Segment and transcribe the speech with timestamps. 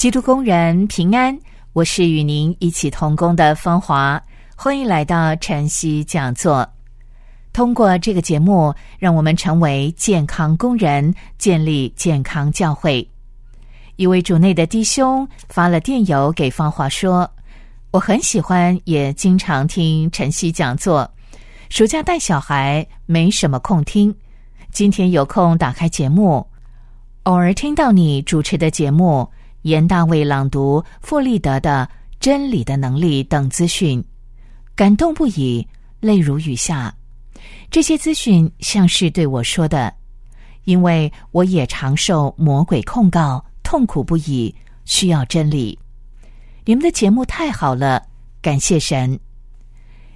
[0.00, 1.38] 基督工人平安，
[1.74, 4.18] 我是与您一起同工的芳华，
[4.56, 6.66] 欢迎来到晨曦讲座。
[7.52, 13.06] 通过这个节目，让我们成为健康工人，建立健康教会。
[13.96, 17.30] 一位主内的弟兄发了电邮给芳华说
[17.92, 21.06] ：“我很喜欢，也经常听晨曦讲座。
[21.68, 24.16] 暑假带小孩，没什么空听，
[24.72, 26.46] 今天有空打开节目，
[27.24, 29.30] 偶尔听到你主持的节目。”
[29.62, 34.02] 严大卫朗读傅立德的《真理的能力》等资讯，
[34.74, 35.66] 感动不已，
[36.00, 36.94] 泪如雨下。
[37.70, 39.92] 这些资讯像是对我说的，
[40.64, 45.78] 因为我也常受魔鬼控告，痛苦不已，需要真理。
[46.64, 48.02] 你们的节目太好了，
[48.42, 49.18] 感谢神，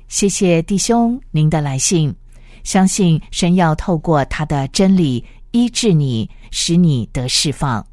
[0.08, 2.14] 谢谢弟兄您的来信。
[2.62, 7.86] 相信神要透过他的真理医治你，使你得释放。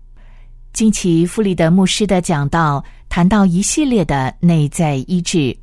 [0.74, 5.56] 近期弗里德牧师的讲道谈到一系列的内在医治，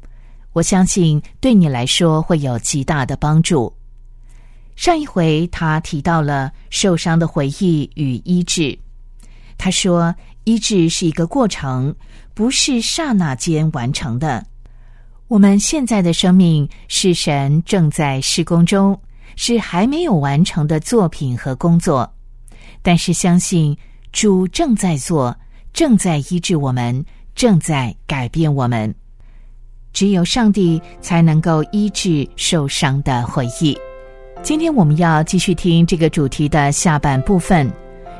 [0.52, 3.72] 我相信对你来说会有极大的帮助。
[4.76, 8.78] 上一回他提到了受伤的回忆与医治，
[9.56, 10.14] 他说
[10.44, 11.92] 医治是一个过程，
[12.34, 14.44] 不是刹那间完成的。
[15.26, 18.98] 我们现在的生命是神正在施工中，
[19.36, 22.08] 是还没有完成的作品和工作，
[22.82, 23.76] 但是相信。
[24.12, 25.36] 主正在做，
[25.72, 27.04] 正在医治我们，
[27.34, 28.92] 正在改变我们。
[29.92, 33.76] 只有上帝才能够医治受伤的回忆。
[34.42, 37.70] 今天我们要继续听这个主题的下半部分。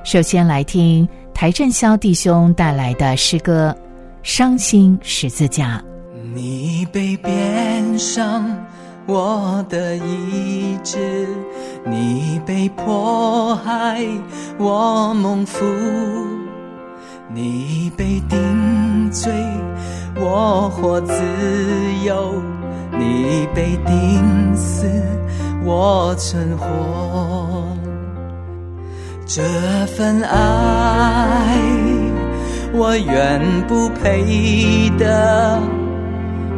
[0.04, 3.74] 首先来听台正霄弟兄带来的诗歌
[4.22, 5.82] 《伤心十字架》。
[6.34, 8.44] 你被鞭伤。
[9.10, 11.26] 我的意志，
[11.86, 14.06] 你被迫害，
[14.58, 15.64] 我蒙福；
[17.32, 19.32] 你被定罪，
[20.14, 21.14] 我获自
[22.04, 22.34] 由；
[22.98, 24.84] 你被钉死，
[25.64, 27.64] 我存活。
[29.24, 29.42] 这
[29.96, 31.56] 份爱，
[32.74, 35.58] 我愿不配得，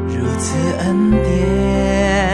[0.08, 2.29] 如此恩典。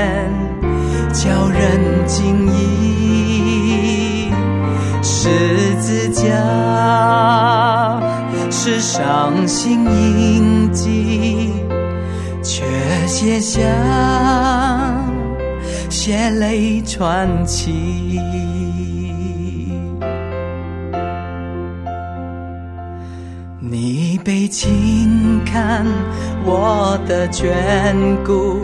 [1.16, 4.31] 叫人惊异，
[5.03, 6.22] 十字架
[8.50, 11.54] 是伤心印记，
[12.43, 12.62] 却
[13.06, 13.62] 写下
[15.88, 18.21] 血泪传奇。
[23.59, 25.87] 你被轻看，
[26.44, 27.43] 我的眷
[28.22, 28.60] 顾。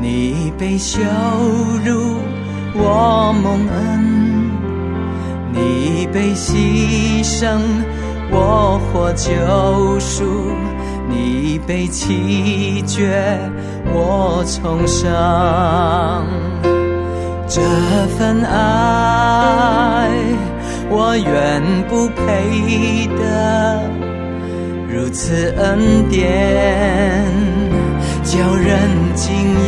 [0.00, 1.00] 你被羞
[1.84, 2.16] 辱，
[2.74, 4.00] 我蒙恩；
[5.52, 7.60] 你被牺牲，
[8.30, 9.32] 我获救
[9.98, 10.24] 赎；
[11.08, 13.38] 你被弃绝，
[13.92, 15.10] 我重生。
[17.46, 17.60] 这
[18.18, 20.10] 份爱，
[20.90, 23.80] 我原不配得，
[24.88, 27.63] 如此恩典。
[28.36, 29.62] 叫人惊异，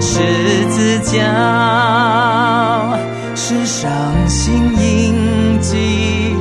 [0.00, 1.12] 十字架
[3.34, 3.86] 是伤
[4.26, 6.34] 心印记，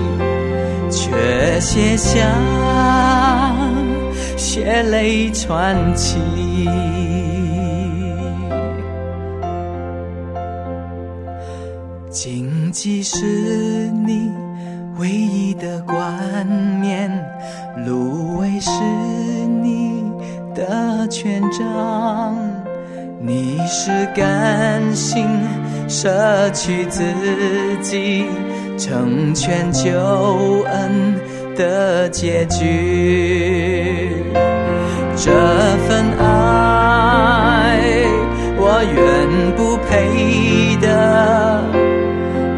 [0.90, 2.26] 却写下
[4.38, 6.20] 血泪传奇。
[12.10, 13.26] 荆棘是
[14.06, 14.32] 你
[14.98, 16.48] 唯一的冠
[16.80, 17.12] 冕，
[17.86, 18.72] 芦苇是。
[20.56, 22.36] 的权杖，
[23.20, 25.28] 你是甘心
[25.90, 27.04] 舍去自
[27.82, 28.26] 己，
[28.78, 29.92] 成全救
[30.64, 31.20] 恩
[31.58, 34.24] 的结局。
[35.18, 35.32] 这
[35.88, 37.78] 份爱，
[38.58, 41.62] 我愿不配的，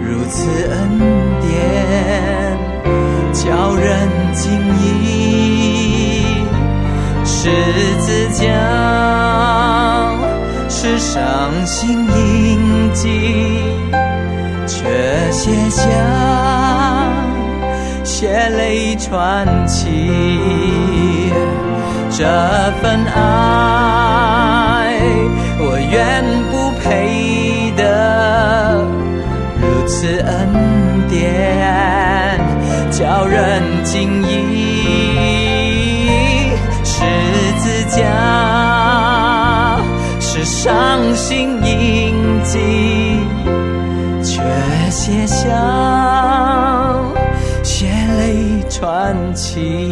[0.04, 0.78] 如此恩
[1.42, 1.50] 典，
[3.34, 4.52] 叫人惊
[4.82, 5.17] 异。
[7.48, 7.54] 十
[8.02, 8.44] 字架
[10.68, 13.08] 是伤心印记，
[14.68, 15.82] 却写下
[18.04, 21.32] 血泪传奇。
[22.10, 22.26] 这
[22.82, 25.00] 份爱，
[25.60, 26.22] 我愿
[26.52, 28.84] 不配的，
[29.62, 30.28] 如此恩
[31.08, 32.38] 典，
[32.92, 34.57] 叫人惊异。
[42.48, 42.58] 记，
[44.24, 44.42] 却
[44.90, 45.46] 写下
[47.64, 49.92] 血泪传奇。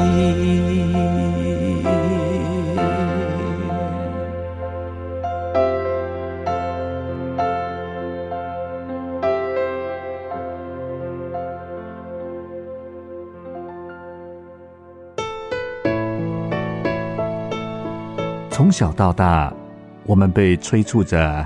[18.49, 19.53] 从小到大，
[20.05, 21.45] 我们被催促着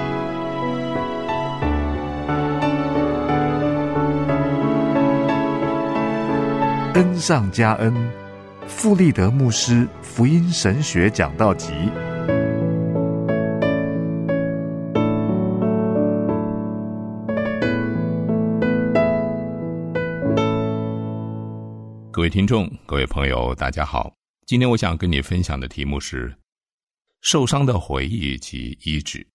[7.01, 7.91] 恩上加恩，
[8.67, 11.73] 富利德牧师福音神学讲道集。
[22.11, 24.13] 各位听众，各位朋友，大家好。
[24.45, 26.31] 今天我想跟你分享的题目是
[27.21, 29.25] 受伤的回忆及医治。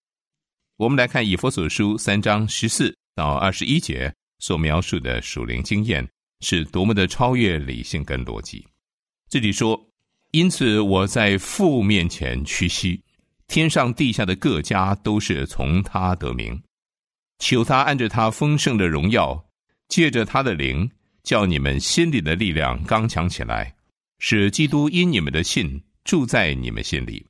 [0.77, 6.09] 我们来看以佛所书三章十四到二十一节所描述的属灵经验。
[6.41, 8.67] 是多么的超越理性跟逻辑。
[9.29, 9.81] 这里说，
[10.31, 13.03] 因此我在父面前屈膝，
[13.49, 16.61] 天上地下的各家都是从他得名，
[17.39, 19.45] 求他按着他丰盛的荣耀，
[19.89, 20.91] 借着他的灵，
[21.23, 23.75] 叫你们心里的力量刚强起来，
[24.19, 27.27] 使基督因你们的信住在你们心里，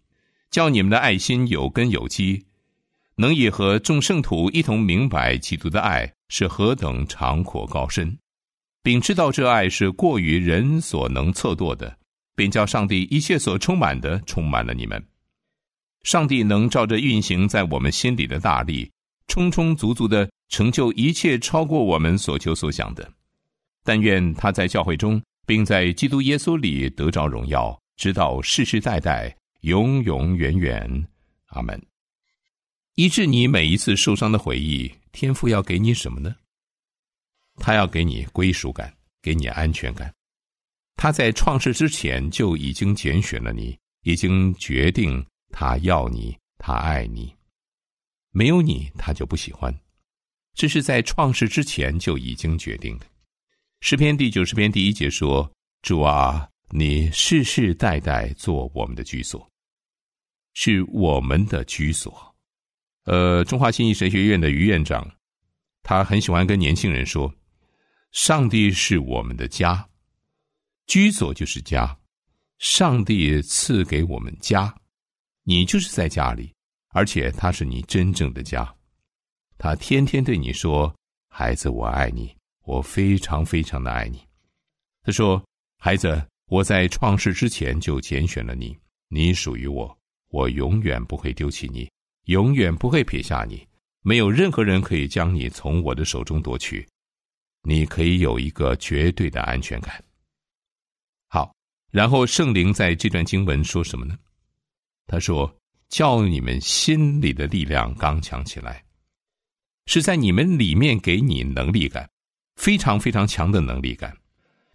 [0.50, 2.44] 叫你们的爱心有根有基，
[3.16, 8.18] 能以和众圣徒一同明白基督的爱是何等长阔高深。
[8.86, 11.98] 并知道这爱是过于人所能测度的，
[12.36, 15.04] 并叫上帝一切所充满的充满了你们。
[16.04, 18.88] 上帝能照着运行在我们心里的大力，
[19.26, 23.12] 充充足足的成就一切超过我们所求所想的。
[23.82, 31.04] 但愿他在教会中，并在基督耶稣里得着荣耀，直到世世代代，永永远远。
[31.46, 31.76] 阿门。
[32.94, 36.36] 医治你每一次受伤的回忆，天父要给你什么呢？
[37.56, 40.12] 他要给你归属感，给你安全感。
[40.96, 47.34] 他在创世之前就已经拣选了你，已经决定他要你，他爱你。
[48.30, 49.74] 没有你，他就不喜欢。
[50.54, 53.06] 这是在创世之前就已经决定的。
[53.80, 55.50] 诗篇第九十篇第一节说
[55.82, 59.46] ：“主啊，你世世代代做我们的居所，
[60.54, 62.34] 是我们的居所。”
[63.04, 65.06] 呃，中华新义神学院的于院长，
[65.82, 67.30] 他很喜欢跟年轻人说。
[68.16, 69.86] 上帝是我们的家，
[70.86, 71.94] 居所就是家。
[72.58, 74.74] 上帝赐给我们家，
[75.42, 76.50] 你就是在家里，
[76.94, 78.74] 而且他是你真正的家。
[79.58, 80.92] 他天天对你说
[81.28, 84.26] ：“孩子，我爱你，我非常非常的爱你。”
[85.04, 85.44] 他说
[85.78, 88.74] ：“孩子，我在创世之前就拣选了你，
[89.08, 89.94] 你属于我，
[90.30, 91.86] 我永远不会丢弃你，
[92.24, 93.68] 永远不会撇下你，
[94.00, 96.88] 没有任何人可以将你从我的手中夺去。”
[97.68, 100.00] 你可以有一个绝对的安全感。
[101.26, 101.52] 好，
[101.90, 104.16] 然后圣灵在这段经文说什么呢？
[105.08, 105.52] 他说
[105.90, 108.84] ：“叫你们心里的力量刚强起来，
[109.86, 112.08] 是在你们里面给你能力感，
[112.54, 114.16] 非常非常强的能力感。”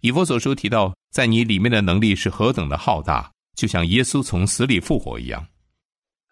[0.02, 5.46] 以佛所说提到，在你里面的能力是何等的浩大，就像耶稣从死里复活一样，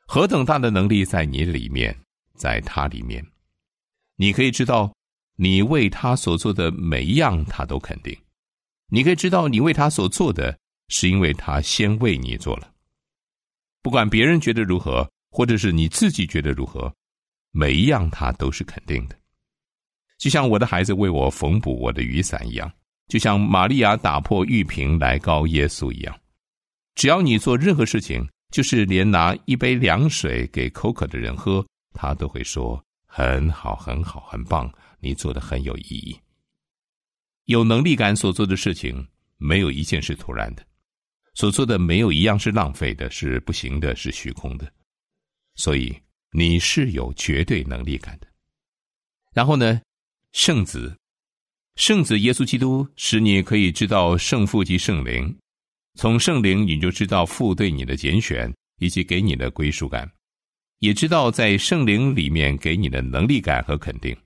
[0.06, 1.96] 何等大的能力在你里面，
[2.34, 3.26] 在他里面，
[4.16, 4.92] 你可以知道。
[5.42, 8.14] 你为他所做的每一样，他都肯定。
[8.88, 10.54] 你可以知道，你为他所做的，
[10.88, 12.70] 是因为他先为你做了。
[13.80, 16.94] 不管别人觉得如何，或者是你自己觉得如何，
[17.52, 19.16] 每一样他都是肯定的。
[20.18, 22.70] 就像我的孩子为我缝补我的雨伞一样，
[23.08, 26.14] 就像玛利亚打破玉瓶来告耶稣一样。
[26.96, 34.70] 只要你做任何事情，就是连拿一杯凉水给口渴的人喝，他都会说很好，很好，很棒。
[35.00, 36.20] 你做的很有意义，
[37.46, 39.06] 有能力感所做的事情，
[39.38, 40.64] 没有一件是突然的，
[41.34, 44.72] 所做的没有一样是浪费的，是不行的，是虚空的。
[45.56, 45.94] 所以
[46.32, 48.26] 你是有绝对能力感的。
[49.32, 49.80] 然后呢，
[50.32, 50.96] 圣子，
[51.76, 55.36] 圣子耶稣基督使你可以知道圣父及圣灵，
[55.94, 60.10] 从圣灵你就知道父对你的拣选以及给你的归属感，
[60.78, 64.16] 也知道在圣灵里面给你的能力感和肯定。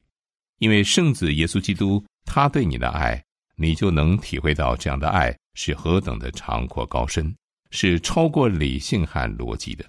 [0.65, 3.23] 因为圣子耶稣基督他对你的爱，
[3.55, 7.37] 你就能体会到这样的爱是何等的长阔高深，
[7.71, 9.85] 是超过理性和逻辑的。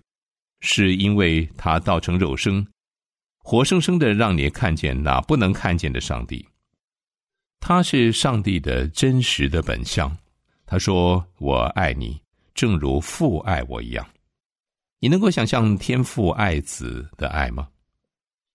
[0.60, 2.68] 是因为他道成肉身，
[3.38, 6.46] 活生生的让你看见那不能看见的上帝。
[7.62, 10.14] 他是上帝的真实的本相。
[10.66, 12.22] 他说：“我爱你，
[12.54, 14.06] 正如父爱我一样。”
[15.00, 17.70] 你能够想象天父爱子的爱吗？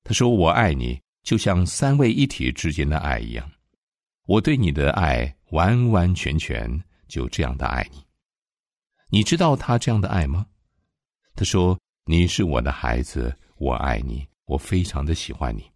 [0.04, 3.50] 他说：“我爱你，就像三位一体之间的爱一样。
[4.26, 8.04] 我对你的爱完完全全就这样的爱你。
[9.10, 10.46] 你知道他这样的爱吗？”
[11.34, 11.78] 他说。
[12.06, 15.70] 你是我的孩子，我爱你，我非常的喜欢你。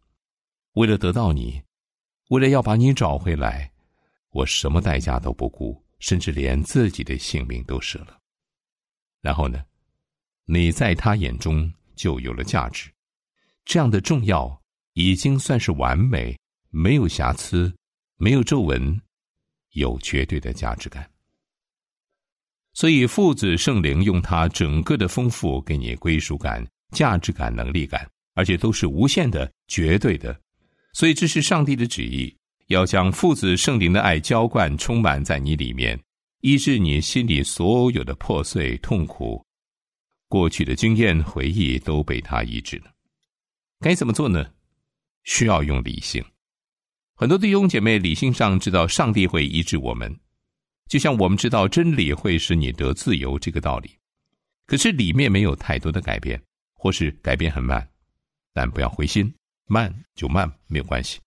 [0.73, 1.63] 为了得到你，
[2.31, 3.71] 为了要把你找回来，
[4.31, 8.19] 我什么代价都不顾，甚至连自己的性命都舍了。
[9.21, 9.65] 然后呢，
[10.45, 12.91] 你在他眼中就有了价值，
[13.65, 14.61] 这样的重要
[14.95, 16.37] 已经算是完美，
[16.71, 17.73] 没有瑕疵，
[18.17, 19.01] 没有皱纹，
[19.73, 21.09] 有绝对的价值感。
[22.73, 30.37] 所以，父子圣灵用他整个的丰富给你归属感、价值感、能力感，而且都是无限的、绝对的。
[30.93, 32.35] 所以，这是上帝的旨意，
[32.67, 36.01] 要将父子圣灵的爱浇灌、充满在你里面，
[36.41, 39.45] 医治你心里所有的破碎、痛苦、
[40.29, 42.93] 过去的经验、回忆都被他医治了。
[43.81, 44.53] 该怎么做呢？
[45.25, 46.25] 需要用理性。
[47.16, 50.14] 很多弟兄姐妹理性上知道上帝会医治我们。
[50.87, 53.90] 就像我们知道真理会使你得自由这个道理，
[54.66, 56.40] 可是里面没有太多的改变，
[56.75, 57.88] 或是改变很慢，
[58.52, 59.35] 但不要灰心，
[59.66, 61.19] 慢就慢没有关系。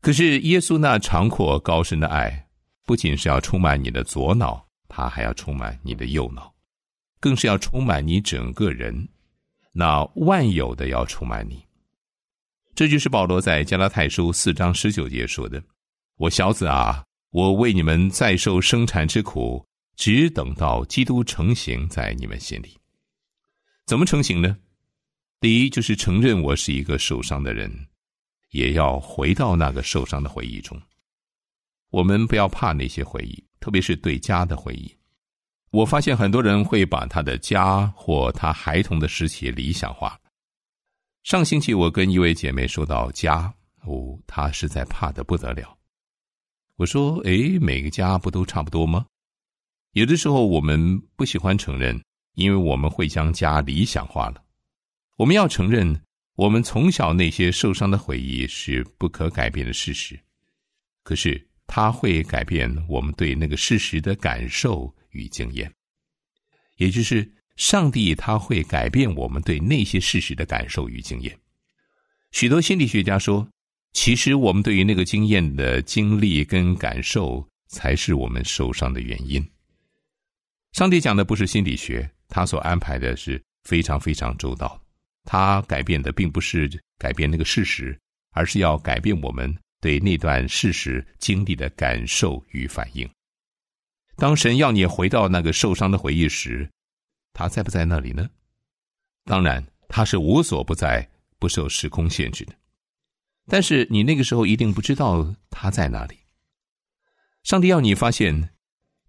[0.00, 2.48] 可是耶稣那长阔高深的爱，
[2.86, 6.52] 不仅是要充满你的左脑，他还要充满你的右脑，
[7.20, 9.06] 更是要充满你整个人，
[9.70, 11.62] 那万有的要充满你。
[12.74, 15.62] 这就是保罗在加拉太书四章十九节说的
[16.16, 22.76] ：“我小子啊。”我为你们再受生产之苦，只等到基督成型在你们心里。
[23.86, 24.54] 怎么成型呢？
[25.40, 27.74] 第一就是承认我是一个受伤的人，
[28.50, 30.78] 也要回到那个受伤的回忆中。
[31.88, 34.94] 我们不要怕那些回忆，特别是对家的回忆。
[35.70, 40.20] 我发现很多人会把他的家或他孩童的时期理想化。
[41.22, 45.78] 上星期我跟一位姐妹说到家，哦，她实在怕的不得了。
[46.76, 49.06] 我说：“哎，每个家不都差不多吗？
[49.92, 52.02] 有的时候我们不喜欢承认，
[52.34, 54.42] 因为我们会将家理想化了。
[55.16, 56.02] 我们要承认，
[56.34, 60.18] 我们从小那些受伤的回忆是不可改变的事实。
[61.04, 65.72] 可是，它会改变我们对那个事实的感受与经验，
[66.78, 71.38] 也就是上帝他会改变我们对那些事实的感受与经验。
[72.30, 73.48] 许多心理学家说。”
[73.94, 79.46] 其实，我们对于那个经验的经历跟感受，才是我们受伤的原因。
[80.72, 84.80] 上帝讲的不是心理学，他所安排的是非常非常周到。
[85.24, 87.94] 他改变的并不是改变那个事实，
[88.30, 93.06] 而是要改变我们对那段事实经历的感受与反应。
[94.16, 96.66] 当神要你回到那个受伤的回忆时，
[97.32, 98.28] 他在不在那里呢？
[99.24, 101.08] 当然，他是无所不在，
[101.38, 102.54] 不受时空限制的。
[103.46, 106.16] 但是你那个时候一定不知道他在哪里。
[107.42, 108.50] 上帝要你发现，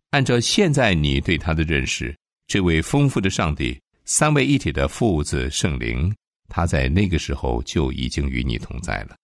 [0.09, 2.15] 按照现在你对他的认识，
[2.47, 6.13] 这位丰富的上帝，三位一体的父子圣灵，
[6.47, 9.15] 他在那个时候就已经与你同在了。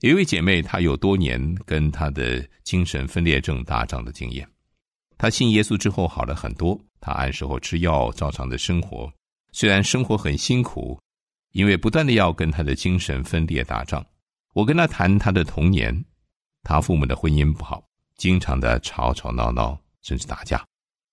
[0.00, 4.48] 有一位姐妹，她有多年跟她的精神分裂症打仗的经验。
[5.18, 9.12] 他信耶稣之后好了很多，他按时候吃药，照常的生活，
[9.52, 10.98] 虽然生活很辛苦。
[11.52, 14.04] 因为不断的要跟他的精神分裂打仗，
[14.52, 16.04] 我跟他谈他的童年，
[16.62, 17.82] 他父母的婚姻不好，
[18.16, 20.62] 经常的吵吵闹闹，甚至打架，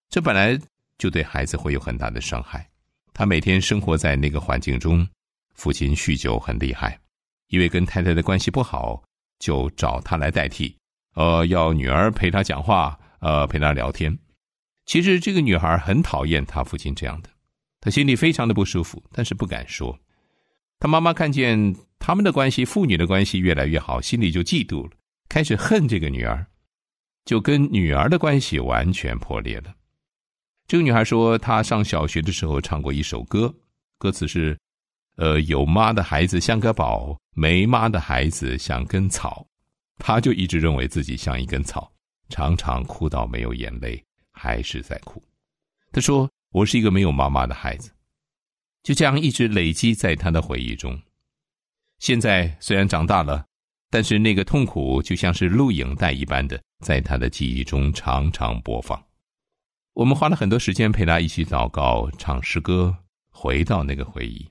[0.10, 0.60] 这本来
[0.98, 2.70] 就对孩子会有很大的伤害。
[3.14, 5.08] 他每天生活在那个环境中，
[5.54, 7.00] 父亲酗酒很厉害，
[7.48, 9.02] 因为跟太太的关系不好，
[9.40, 10.76] 就找他来代替，
[11.16, 14.15] 呃，要女儿陪他讲话，呃，陪他聊天。
[14.86, 17.29] 其实这个女孩很讨厌她父亲这样的，
[17.82, 19.98] 她心里非常的不舒服，但是不敢说。
[20.77, 24.91] 她妈妈看见他们的关系，父女的关系越来越好，心里就嫉妒了，
[25.27, 26.46] 开始恨这个女儿，
[27.25, 29.74] 就跟女儿的关系完全破裂了。
[30.67, 33.51] 这个女孩说，她上小学的时候唱过一首歌，
[33.98, 34.55] 歌词是
[35.17, 39.44] ：“呃，有妈的孩子像个宝，没妈的孩子像根草。”
[39.98, 41.91] 她就一直认为自己像一根草，
[42.29, 45.22] 常常哭到没有眼泪，还是在哭。
[45.91, 47.91] 他说：“我是一个没有妈妈的孩子。”
[48.84, 51.00] 就这样一直累积在他的回忆中。
[52.00, 53.46] 现在虽然长大了，
[53.89, 59.01] 但是那个痛苦就像是录影带一般的，在他的记忆中常常播放。
[59.94, 62.96] 我们花了很多时间陪他一起祷告、唱诗歌，
[63.29, 64.46] 回到那个回忆。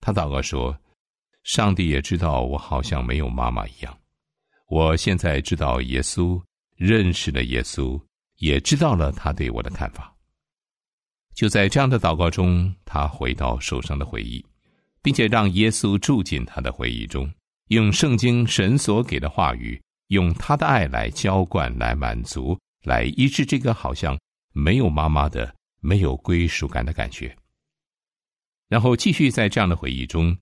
[0.00, 0.78] 他祷告说
[1.42, 3.98] ：“上帝也知道我好像没有妈妈一样。
[4.68, 6.40] 我现在知道耶稣，
[6.80, 8.02] 认识了耶稣，
[8.38, 10.12] 也知道了他对我的看法。”
[11.36, 14.44] 就在这样的祷告中，他回到受伤的回忆，
[15.02, 17.30] 并且让耶稣住进他的回忆中，
[17.68, 24.18] 用圣经神所给的话语，用他的爱来浇灌、来满足、来医治这个好像。
[24.52, 27.32] 没有妈妈的、没有归属感的感觉。
[28.68, 30.36] 然后继续在这样的回忆中，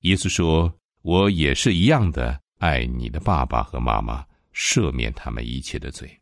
[0.00, 6.20] 耶稣说：“我也是一样的爱你的爸爸和妈妈，赦免他们一切的罪。”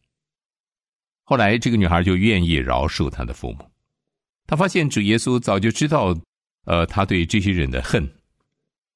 [1.24, 3.70] 后来，这个女孩就愿意饶恕她的父母。
[4.46, 6.14] 她发现主耶稣早就知道，
[6.64, 8.06] 呃，他对这些人的恨，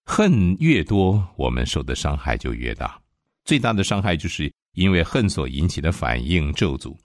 [0.05, 3.01] 恨越多，我们受的伤害就越大。
[3.45, 6.97] 最大的伤害就是因为恨所引起的反应咒诅。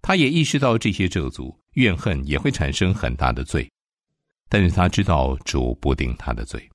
[0.00, 3.68] 他也意识到这些咒诅、怨恨也会产生很大的罪，
[4.48, 6.70] 但是他知道主不定他的罪，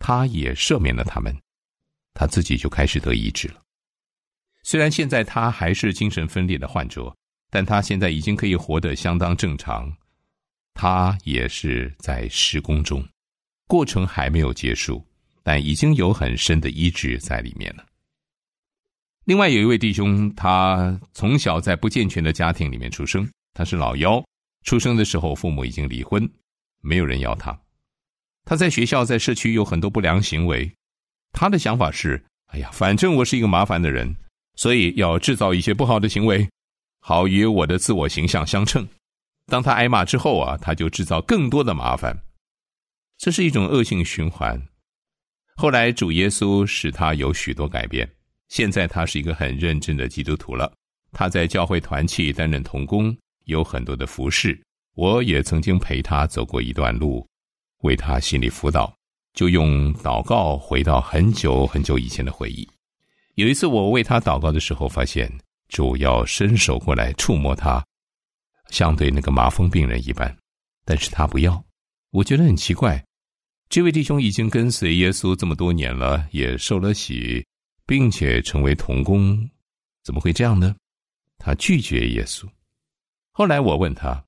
[0.00, 1.32] 他也赦免了他们，
[2.12, 3.61] 他自己就开始得医治了。
[4.62, 7.14] 虽然现在他还是精神分裂的患者，
[7.50, 9.92] 但他现在已经可以活得相当正常。
[10.74, 13.06] 他也是在施工中，
[13.66, 15.04] 过程还没有结束，
[15.42, 17.84] 但已经有很深的医治在里面了。
[19.24, 24.24] 另外有一位弟兄，他从小在不健全的家庭里面出生，他是老幺。
[24.64, 26.28] 出生的时候，父母已经离婚，
[26.80, 27.56] 没有人要他。
[28.44, 30.72] 他在学校、在社区有很多不良行为。
[31.32, 34.14] 他的想法是：哎呀，反正我是一个麻烦的人，
[34.56, 36.48] 所以要制造一些不好的行为，
[37.00, 38.86] 好与我的自我形象相称。
[39.46, 42.16] 当他挨骂之后啊，他就制造更多的麻烦。
[43.18, 44.60] 这是一种恶性循环。
[45.56, 48.08] 后来主耶稣使他有许多改变。
[48.48, 50.72] 现在他是一个很认真的基督徒了。
[51.10, 54.60] 他在教会团契担任童工，有很多的服饰。
[54.94, 57.26] 我也曾经陪他走过一段路，
[57.78, 58.94] 为他心理辅导，
[59.34, 62.68] 就用祷告回到很久很久以前的回忆。
[63.34, 65.32] 有一次我为他祷告的时候，发现
[65.68, 67.84] 主要伸手过来触摸他，
[68.70, 70.36] 像对那个麻风病人一般，
[70.84, 71.64] 但是他不要。
[72.10, 73.04] 我觉得很奇怪，
[73.68, 77.44] 这位弟兄已经跟随耶稣这么多年了，也受了洗。
[77.84, 79.50] 并且成为童工，
[80.04, 80.74] 怎么会这样呢？
[81.36, 82.48] 他拒绝耶稣。
[83.32, 84.24] 后来我问他，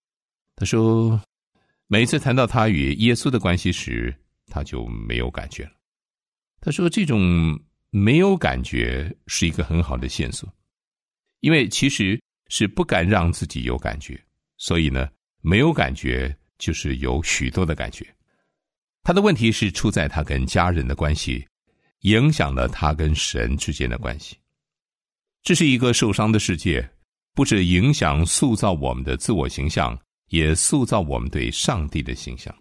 [0.57, 1.19] 他说，
[1.87, 4.15] 每次谈到他与耶稣的关系时，
[4.49, 5.71] 他就没有感觉了。
[6.61, 7.59] 他说，这种
[7.97, 10.53] 没有感觉是一个很好的线索，
[11.41, 14.21] 因为其实是不敢让自己有感觉，
[14.57, 15.09] 所以呢，
[15.43, 18.05] 没有感觉就是有许多的感觉。
[19.05, 21.47] 他的问题是出在他跟家人的关系。
[22.01, 24.37] 影响了他跟神之间的关系。
[25.43, 26.87] 这是一个受伤的世界，
[27.33, 32.55] 不止影响塑造我们的自我形象，也塑造我们对上帝的形象。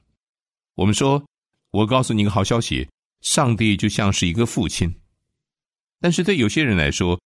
[0.75, 1.21] 我们说，
[1.71, 2.87] 我告诉你一个好消息：
[3.19, 4.89] 上帝就像是一个父亲。
[6.03, 7.17] 但是对有些人来说，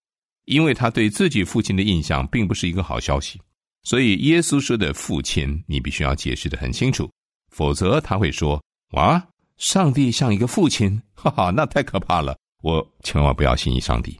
[0.45, 3.41] 因为他对自己父亲的印象并不是一个好消息，
[3.81, 7.09] 所以耶稣说的父亲，你必须要解释的很清楚，
[7.49, 9.27] 否则他会说：哇。
[9.57, 12.37] 上帝像一个父亲，哈哈，那太可怕了！
[12.61, 14.15] 我千万不要信上帝。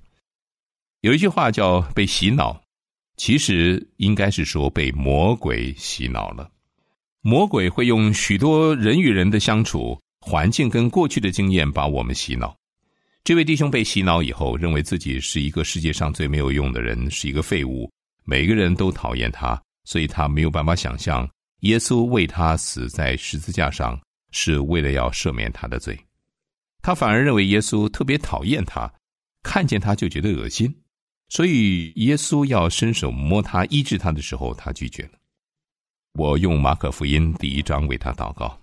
[1.02, 2.60] 有一句话叫“被洗脑”，
[3.18, 6.50] 其实应该是说被魔鬼洗脑了。
[7.22, 12.58] 魔鬼会用许多人与人的相处环境跟过去的经验把我们洗脑。
[13.28, 17.92] 这位弟兄被洗脑以后，认为自己是一个世界上最没有用的人，是一个废物，
[18.24, 24.00] 每个人都讨厌他，所以他没有办法想象耶稣为他死在十字架上。
[24.32, 26.00] 是为了要赦免他的罪，
[26.82, 28.90] 他反而认为耶稣特别讨厌他，
[29.44, 30.74] 看见他就觉得恶心，
[31.28, 35.12] 所以耶稣要伸手摸他医治他的时候，他拒绝了。
[36.14, 38.58] 我用马可福音第一章为他祷告，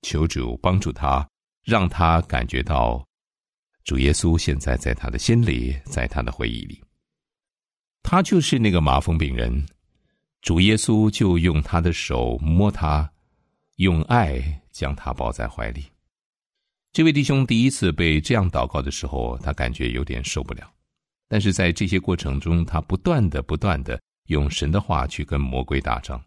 [0.00, 1.28] 求主帮助他，
[1.66, 3.05] 让他感觉到
[3.86, 6.78] 主耶稣现在在他的心里，在他的回忆里。
[8.02, 9.66] 他就是那个麻风病人，
[10.42, 13.10] 主耶稣就用他的手摸他，
[13.76, 14.62] 用爱。
[14.76, 15.86] 将他抱在怀里。
[16.92, 20.70] 这位弟兄第一次被这样祷告的时候，他感觉有点受不了。
[21.28, 26.22] 但是在这些过程中，他不断的、不断的用神的话去跟魔鬼打仗。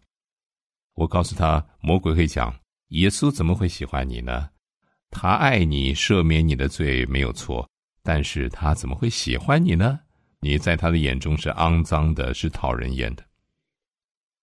[0.94, 2.52] 我告诉他，魔鬼会讲：
[2.88, 4.50] 耶稣怎么会喜欢你呢？
[5.10, 7.68] 他爱你，赦免你的罪没有错，
[8.02, 9.98] 但是他怎么会喜欢你呢？
[10.40, 13.24] 你在他的眼中是肮脏的，是讨人厌的。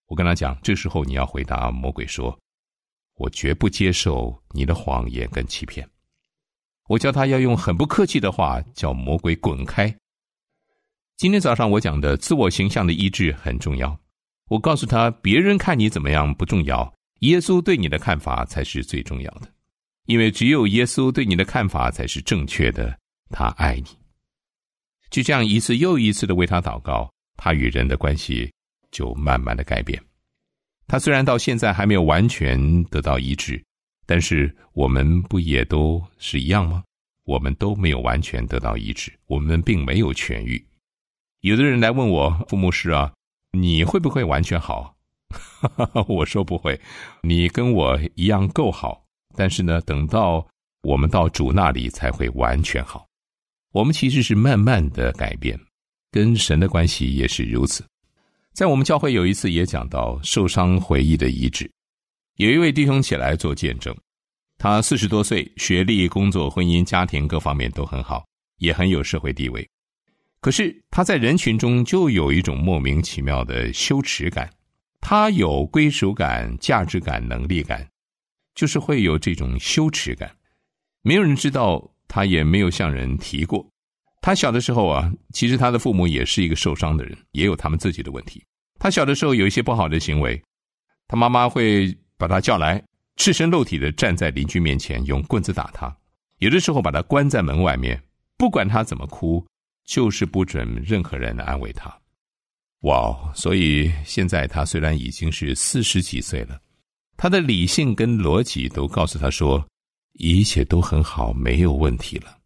[0.07, 2.37] 我跟他讲，这时候你要回答魔鬼说
[3.17, 5.89] ：“我绝不接受你的谎言跟欺骗。”
[6.87, 9.93] 我叫他要用很不客气的话叫魔鬼滚开。
[11.17, 13.99] 今天早上我讲的自我形象的医治很重要。
[14.49, 19.51] 我告诉他，别人看你怎么样不重要，耶稣对你的看法才是最重要的，
[20.07, 22.97] 因为只有耶稣对你的看法才是正确的。
[23.29, 23.85] 他爱你，
[25.09, 28.51] 就这样一次又一次的为他祷告，他与人的关系
[28.89, 30.01] 就慢慢的改变。
[30.87, 33.63] 他虽然到现在还没有完全得到医治。
[34.09, 36.81] 但是我们不也都是一样吗？
[37.25, 40.65] 我们都没有完全得到医治，我们并没有痊愈。
[41.41, 43.11] 有的人来问我，父牧师啊，
[43.51, 44.95] 你会不会完全好？
[46.07, 46.79] 我说不会，
[47.23, 49.06] 你跟我一样够好。
[49.37, 50.45] 但是呢，等到
[50.81, 53.05] 我们到主那里才会完全好。
[53.71, 55.57] 我们其实是慢慢的改变，
[56.11, 57.85] 跟神的关系也是如此。
[58.53, 61.69] 在我们教会有一次也讲到受伤回忆的医治。
[62.37, 63.95] 有一位弟兄起来做见证，
[64.57, 68.25] 他四十多岁，学历、工作、婚姻、家庭各方面都很好，
[68.57, 69.67] 也很有社会地位。
[70.39, 74.49] 可是他在人群中就有一种莫名其妙的羞耻感，
[75.01, 77.87] 他有归属感、价值感、能力感，
[78.57, 80.29] 就是会有这种羞耻感。
[81.01, 83.65] 没有人知道，他也没有向人提过。
[84.21, 88.43] 他小的时候啊，其实他的父母也是一个受伤的人，也有他们自己的问题。
[88.77, 90.43] 他小的时候有一些不好的行为，
[91.07, 91.97] 他妈妈会。
[92.19, 92.83] 把他叫来，
[93.17, 95.95] 赤身露体的站在邻居面前，用棍子打他。
[96.39, 98.01] 有的时候把他关在门外面，
[98.39, 99.45] 不管他怎么哭，
[99.85, 101.95] 就是不准任何人安慰他。
[102.79, 103.31] 哇！
[103.35, 106.59] 所以现在他虽然已经是四十几岁了，
[107.17, 109.67] 他的理性跟逻辑都告诉他说，
[110.13, 112.37] 一切都很好，没有问题了。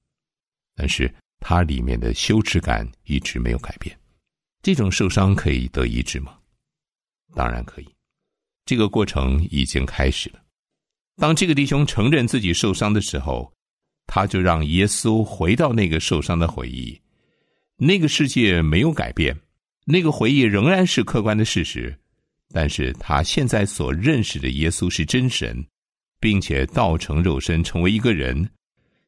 [0.75, 3.95] 但是他里面的羞耻感一直没有改变。
[4.63, 6.37] 这种受伤可以得医治吗？
[7.35, 7.87] 当然可以。
[8.65, 10.39] 这个过程已经开始了。
[11.17, 13.51] 当这个弟兄承认自己受伤的时候，
[14.07, 16.99] 他就让耶稣回到那个受伤的回忆。
[17.75, 19.37] 那个世界没有改变，
[19.85, 21.99] 那个回忆仍然是客观的事实。
[22.53, 25.65] 但是他现在所认识的耶稣是真神，
[26.19, 28.49] 并且道成肉身成为一个人，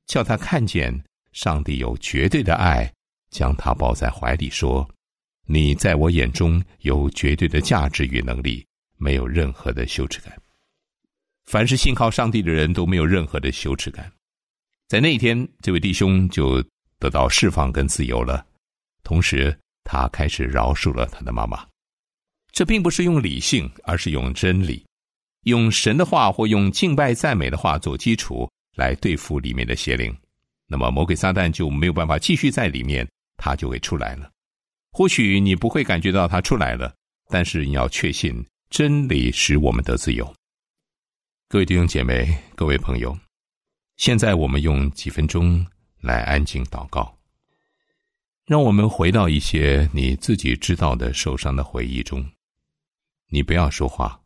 [0.07, 2.91] 叫他看见上帝有绝对的爱，
[3.31, 4.87] 将他抱在怀里，说
[5.45, 10.33] ：“你在我眼中有绝对的价值与能力。”没有任何的羞耻感。
[11.45, 14.09] 凡是信靠上帝的人都没有任何的羞耻感。
[14.87, 16.63] 在那一天，这位弟兄就
[16.99, 18.45] 得到释放跟自由了。
[19.03, 19.53] 同时，
[19.83, 21.67] 他开始饶恕了他的妈妈。
[22.53, 24.85] 这并不是用理性，而是用真理，
[25.43, 30.15] 用神的话或用敬拜赞美的话做基础来对付里面的邪灵。
[30.67, 33.05] 那么，魔鬼撒旦就没有办法继续在里面，
[33.37, 34.29] 他就会出来了。
[34.91, 36.93] 或许你不会感觉到他出来了，
[37.27, 38.45] 但是你要确信。
[38.69, 40.33] 真理使我们得自由。
[41.47, 43.15] 各位弟兄姐妹、各位朋友，
[43.97, 45.63] 现在我们用几分钟
[46.01, 47.15] 来安静祷告，
[48.47, 52.25] 让我们回到一些你自己知道的受伤的回忆中。
[53.33, 54.21] 你不要说话，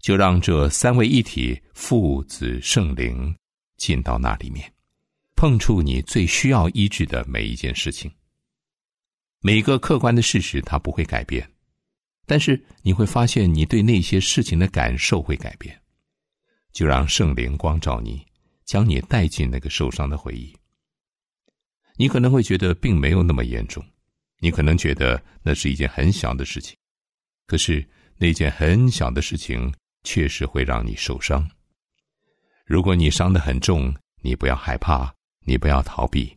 [0.00, 3.36] 就让这三位一体父子圣灵
[3.78, 4.72] 进到那里面，
[5.34, 8.08] 碰触你最需要医治的每一件事情。
[9.40, 11.44] 每个客观的事实，它不会改变。
[12.24, 15.76] 但是你会发现，你对那些事情的感受会改变。
[16.72, 18.24] 就让圣灵光照你，
[18.64, 20.56] 将你带进那个受伤的回忆。
[21.96, 23.84] 你可能会觉得并没有那么严重，
[24.38, 26.76] 你可能觉得那是一件很小的事情。
[27.48, 27.84] 可是
[28.22, 31.44] 那件很小的事情确实会让你受伤。
[32.64, 35.12] 如果你伤得很重，你不要害怕，
[35.44, 36.32] 你不要逃避。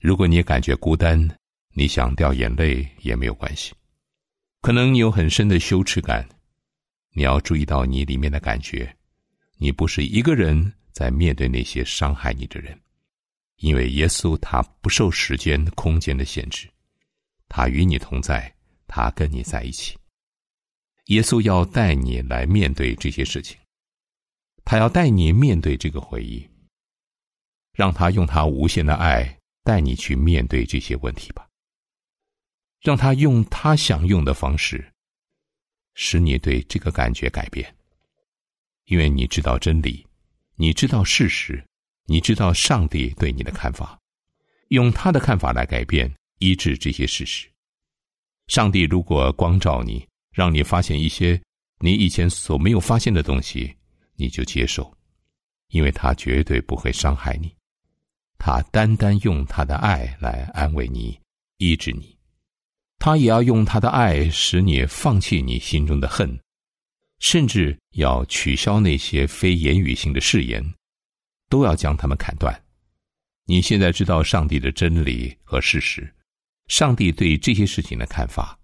[0.00, 1.16] 如果你感觉孤单，
[1.74, 3.72] 你想掉眼泪也没有关系。
[4.62, 6.28] 可能你有很深的羞耻感，
[7.12, 8.92] 你要注意到你里面的感觉，
[9.58, 12.76] 你不是一个人在面对那些伤害你的人，
[13.58, 16.68] 因为耶稣他不受时间、空间的限制，
[17.48, 18.52] 他与你同在，
[18.88, 19.96] 他跟你在一起。
[21.06, 23.56] 耶稣要带你来面对这些事情，
[24.64, 26.48] 他要带你面对这个回忆，
[27.72, 31.46] 让他用他无限的爱带你去面对这些问题吧。
[32.80, 34.92] 让他用他想用的方式，
[35.94, 37.74] 使你对这个感觉改变。
[38.84, 40.06] 因为你知道真理，
[40.54, 41.64] 你知道事实，
[42.04, 43.98] 你知道上帝对你的看法，
[44.68, 47.48] 用他的看法来改变、医治这些事实。
[48.48, 50.06] 上帝如果光照你，
[50.36, 51.40] 让你发现一些
[51.80, 53.74] 你以前所没有发现的东西，
[54.16, 54.94] 你就接受，
[55.68, 57.50] 因为他绝对不会伤害你，
[58.36, 61.18] 他单单用他的爱来安慰你、
[61.56, 62.14] 医治你，
[62.98, 66.38] 他也要用他的爱使你放弃你心中的恨，
[67.18, 70.62] 甚至要取消那些非言语性的誓言，
[71.48, 72.62] 都要将他们砍断。
[73.46, 76.14] 你现在知道上帝的真理和事实，
[76.68, 78.58] 上帝对这些事情的看法，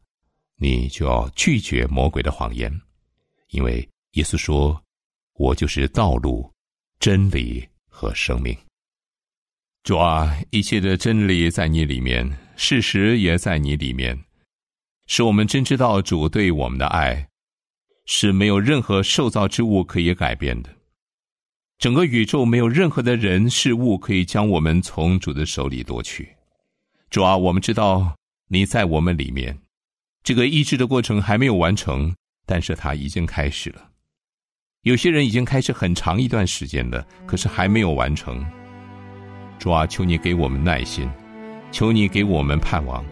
[0.63, 2.73] 你就要拒绝魔鬼的谎言，
[3.49, 4.81] 因为耶稣说
[5.35, 6.49] ：“我就是道路、
[7.01, 8.57] 真理和生命。”
[9.83, 14.17] 主啊，一切的真理在你里面，事实也在你里面，
[15.09, 17.27] 使我们真知道主对我们的爱
[18.05, 20.71] 是没有任何受造之物可以改变的。
[21.77, 26.37] 整个宇宙没有任何的人事物可以将我们从主的手里夺去。
[27.11, 29.59] 主啊，我们知道你在我们里面，
[30.25, 32.15] 这个医治的过程还没有完成，
[32.47, 33.83] 但是它已经开始了。
[34.83, 38.45] 有些人已经开始很长一段时间了，可是还没有完成。
[39.59, 41.11] 主啊，求你给我们耐心，
[41.71, 43.05] 求你给我们盼望，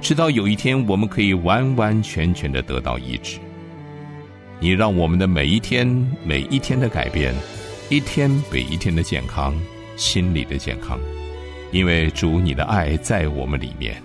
[0.00, 3.38] 直到有一天我们可以完完全全的得到医治。
[4.58, 5.86] 你让我们的每一天、
[6.24, 7.34] 每一天的改变。
[7.88, 9.56] 一天比一天的健康，
[9.96, 10.98] 心理的健康，
[11.70, 14.02] 因为主你的爱在我们里面，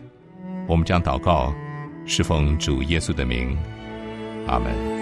[0.67, 1.52] 我们将祷告，
[2.05, 3.57] 是奉主耶稣的名，
[4.47, 5.00] 阿门。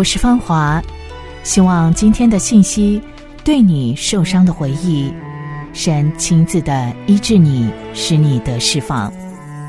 [0.00, 0.82] 我是芳华，
[1.42, 2.98] 希望今天的信息
[3.44, 5.12] 对你受伤的回忆，
[5.74, 9.12] 神亲自的医治你，使你得释放。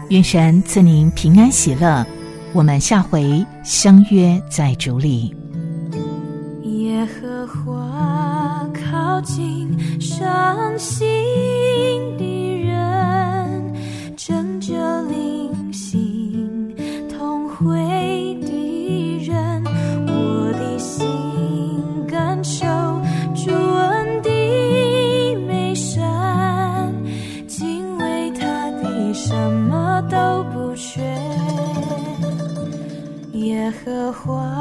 [0.07, 2.05] 愿神赐您平安喜乐。
[2.53, 5.35] 我们下回相约在主里。
[6.63, 11.20] 耶和华靠近伤心
[34.11, 34.60] 花